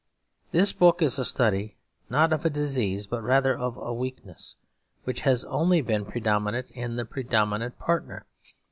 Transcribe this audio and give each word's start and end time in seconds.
This 0.51 0.73
book 0.73 1.03
is 1.03 1.19
a 1.19 1.23
study, 1.25 1.77
not 2.09 2.33
of 2.33 2.43
a 2.43 2.49
disease 2.49 3.05
but 3.05 3.21
rather 3.21 3.55
of 3.55 3.77
a 3.77 3.93
weakness, 3.93 4.55
which 5.03 5.21
has 5.21 5.45
only 5.45 5.79
been 5.81 6.05
predominant 6.05 6.71
in 6.71 6.95
the 6.95 7.05
predominant 7.05 7.77
partner. 7.77 8.25